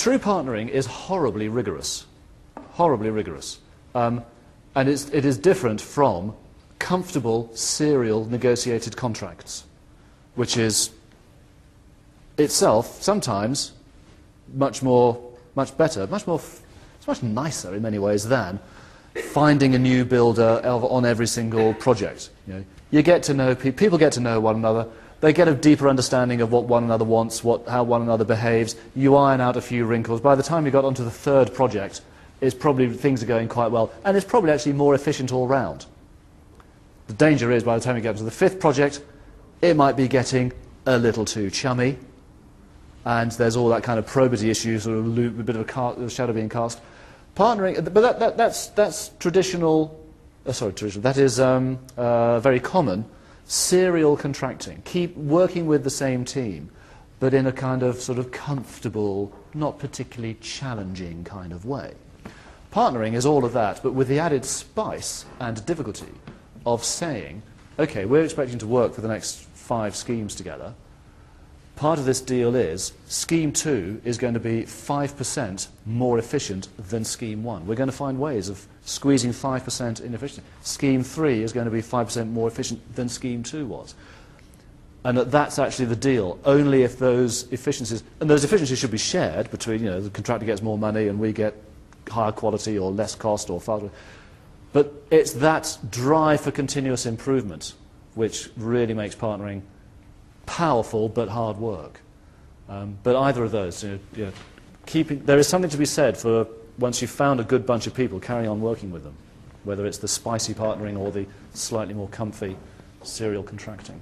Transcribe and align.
true 0.00 0.18
partnering 0.18 0.68
is 0.68 0.86
horribly 0.86 1.48
rigorous. 1.48 2.06
Horribly 2.72 3.10
rigorous. 3.10 3.58
Um, 3.94 4.24
and 4.74 4.88
it's, 4.88 5.10
it 5.10 5.24
is 5.26 5.36
different 5.36 5.80
from 5.80 6.34
comfortable 6.78 7.50
serial 7.54 8.24
negotiated 8.24 8.96
contracts, 8.96 9.64
which 10.36 10.56
is 10.56 10.90
itself 12.38 13.02
sometimes 13.02 13.72
much 14.54 14.82
more, 14.82 15.20
much 15.54 15.76
better, 15.76 16.06
much 16.06 16.26
more, 16.26 16.40
it's 16.96 17.06
much 17.06 17.22
nicer 17.22 17.74
in 17.74 17.82
many 17.82 17.98
ways 17.98 18.26
than 18.26 18.58
finding 19.32 19.74
a 19.74 19.78
new 19.78 20.04
builder 20.04 20.62
on 20.64 21.04
every 21.04 21.26
single 21.26 21.74
project. 21.74 22.30
You, 22.46 22.54
know, 22.54 22.64
you 22.90 23.02
get 23.02 23.22
to 23.24 23.34
know 23.34 23.54
pe 23.54 23.70
people 23.70 23.98
get 23.98 24.12
to 24.14 24.20
know 24.20 24.40
one 24.40 24.56
another. 24.56 24.88
They 25.20 25.32
get 25.34 25.48
a 25.48 25.54
deeper 25.54 25.88
understanding 25.88 26.40
of 26.40 26.50
what 26.50 26.64
one 26.64 26.84
another 26.84 27.04
wants, 27.04 27.44
what, 27.44 27.68
how 27.68 27.82
one 27.82 28.02
another 28.02 28.24
behaves. 28.24 28.74
You 28.96 29.16
iron 29.16 29.40
out 29.40 29.56
a 29.56 29.60
few 29.60 29.84
wrinkles. 29.84 30.20
By 30.20 30.34
the 30.34 30.42
time 30.42 30.64
you 30.64 30.72
got 30.72 30.84
onto 30.84 31.04
the 31.04 31.10
third 31.10 31.52
project, 31.52 32.00
it's 32.40 32.54
probably 32.54 32.90
things 32.90 33.22
are 33.22 33.26
going 33.26 33.48
quite 33.48 33.70
well, 33.70 33.92
and 34.04 34.16
it's 34.16 34.24
probably 34.24 34.50
actually 34.50 34.72
more 34.72 34.94
efficient 34.94 35.32
all 35.32 35.46
round. 35.46 35.84
The 37.08 37.12
danger 37.14 37.52
is 37.52 37.64
by 37.64 37.76
the 37.76 37.84
time 37.84 37.96
you 37.96 38.02
get 38.02 38.16
to 38.16 38.22
the 38.22 38.30
fifth 38.30 38.60
project, 38.60 39.02
it 39.60 39.76
might 39.76 39.96
be 39.96 40.08
getting 40.08 40.52
a 40.86 40.98
little 40.98 41.26
too 41.26 41.50
chummy, 41.50 41.98
and 43.04 43.30
there's 43.32 43.56
all 43.56 43.68
that 43.70 43.82
kind 43.82 43.98
of 43.98 44.06
probity 44.06 44.50
issue, 44.50 44.78
sort 44.78 44.96
of 44.96 45.06
loop, 45.06 45.38
a 45.38 45.42
bit 45.42 45.56
of 45.56 45.68
a, 45.68 46.10
shadow 46.10 46.32
being 46.32 46.48
cast. 46.48 46.80
Partnering, 47.36 47.84
but 47.92 48.00
that, 48.00 48.18
that, 48.20 48.36
that's, 48.36 48.68
that's 48.68 49.10
traditional, 49.18 50.02
uh, 50.46 50.52
sorry, 50.52 50.72
traditional, 50.72 51.02
that 51.02 51.18
is 51.18 51.38
um, 51.38 51.78
uh, 51.96 52.40
very 52.40 52.60
common, 52.60 53.04
serial 53.50 54.16
contracting. 54.16 54.80
Keep 54.84 55.16
working 55.16 55.66
with 55.66 55.82
the 55.82 55.90
same 55.90 56.24
team, 56.24 56.70
but 57.18 57.34
in 57.34 57.48
a 57.48 57.52
kind 57.52 57.82
of 57.82 58.00
sort 58.00 58.16
of 58.16 58.30
comfortable, 58.30 59.36
not 59.54 59.76
particularly 59.76 60.34
challenging 60.34 61.24
kind 61.24 61.52
of 61.52 61.64
way. 61.64 61.92
Partnering 62.72 63.14
is 63.14 63.26
all 63.26 63.44
of 63.44 63.52
that, 63.52 63.82
but 63.82 63.92
with 63.92 64.06
the 64.06 64.20
added 64.20 64.44
spice 64.44 65.24
and 65.40 65.66
difficulty 65.66 66.12
of 66.64 66.84
saying, 66.84 67.42
okay, 67.76 68.04
we're 68.04 68.22
expecting 68.22 68.58
to 68.58 68.68
work 68.68 68.94
for 68.94 69.00
the 69.00 69.08
next 69.08 69.40
five 69.40 69.96
schemes 69.96 70.36
together. 70.36 70.72
Part 71.80 71.98
of 71.98 72.04
this 72.04 72.20
deal 72.20 72.56
is 72.56 72.92
scheme 73.06 73.52
two 73.52 74.02
is 74.04 74.18
going 74.18 74.34
to 74.34 74.40
be 74.40 74.64
5% 74.64 75.68
more 75.86 76.18
efficient 76.18 76.68
than 76.76 77.06
scheme 77.06 77.42
one. 77.42 77.66
We're 77.66 77.74
going 77.74 77.88
to 77.88 77.96
find 77.96 78.20
ways 78.20 78.50
of 78.50 78.66
squeezing 78.84 79.30
5% 79.30 80.02
in 80.02 80.12
efficiency. 80.12 80.42
Scheme 80.60 81.02
three 81.02 81.42
is 81.42 81.54
going 81.54 81.64
to 81.64 81.70
be 81.70 81.80
5% 81.80 82.30
more 82.32 82.48
efficient 82.48 82.94
than 82.96 83.08
scheme 83.08 83.42
two 83.42 83.64
was. 83.64 83.94
And 85.04 85.16
that 85.16 85.30
that's 85.30 85.58
actually 85.58 85.86
the 85.86 85.96
deal. 85.96 86.38
Only 86.44 86.82
if 86.82 86.98
those 86.98 87.50
efficiencies, 87.50 88.04
and 88.20 88.28
those 88.28 88.44
efficiencies 88.44 88.78
should 88.78 88.90
be 88.90 88.98
shared 88.98 89.50
between, 89.50 89.82
you 89.82 89.88
know, 89.88 90.02
the 90.02 90.10
contractor 90.10 90.44
gets 90.44 90.60
more 90.60 90.76
money 90.76 91.08
and 91.08 91.18
we 91.18 91.32
get 91.32 91.54
higher 92.10 92.30
quality 92.30 92.78
or 92.78 92.90
less 92.90 93.14
cost 93.14 93.48
or 93.48 93.58
faster. 93.58 93.88
But 94.74 94.92
it's 95.10 95.32
that 95.32 95.78
drive 95.90 96.42
for 96.42 96.50
continuous 96.50 97.06
improvement 97.06 97.72
which 98.16 98.50
really 98.58 98.92
makes 98.92 99.14
partnering 99.14 99.62
powerful 100.50 101.08
but 101.08 101.28
hard 101.28 101.58
work. 101.58 102.00
Um, 102.68 102.98
but 103.04 103.14
either 103.14 103.44
of 103.44 103.52
those, 103.52 103.84
you 103.84 103.90
know, 103.90 103.98
you 104.16 104.24
know, 104.26 104.32
keeping, 104.84 105.24
there 105.24 105.38
is 105.38 105.46
something 105.46 105.70
to 105.70 105.76
be 105.76 105.84
said 105.84 106.18
for 106.18 106.48
once 106.76 107.00
you've 107.00 107.10
found 107.10 107.38
a 107.38 107.44
good 107.44 107.64
bunch 107.64 107.86
of 107.86 107.94
people, 107.94 108.18
carry 108.18 108.48
on 108.48 108.60
working 108.60 108.90
with 108.90 109.04
them, 109.04 109.14
whether 109.62 109.86
it's 109.86 109.98
the 109.98 110.08
spicy 110.08 110.52
partnering 110.52 110.98
or 110.98 111.12
the 111.12 111.26
slightly 111.54 111.94
more 111.94 112.08
comfy 112.08 112.56
serial 113.04 113.44
contracting. 113.44 114.00